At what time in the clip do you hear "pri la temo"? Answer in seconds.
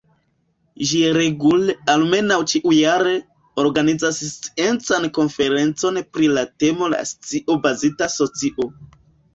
6.17-6.93